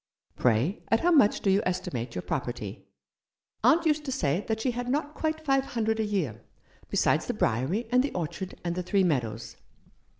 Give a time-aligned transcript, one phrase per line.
[0.35, 2.85] Pray, at how much do you estimate your property ■?"
[3.63, 6.41] "Aunt used to say that she had not quite five hundred a year,
[6.89, 9.57] besides the Briery, and the orchard, and the three meadows."